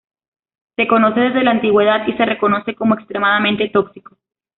[0.77, 4.17] Se conoce desde la antigüedad y se reconoce como extremadamente tóxico.